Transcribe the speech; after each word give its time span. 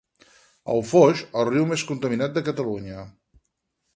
El 0.75 0.79
Foix, 0.91 1.19
el 1.41 1.45
riu 1.51 1.67
més 1.73 1.85
contaminat 1.91 2.33
de 2.39 2.45
Catalunya. 2.47 3.03